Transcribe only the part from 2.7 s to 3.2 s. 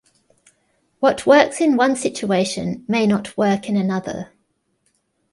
may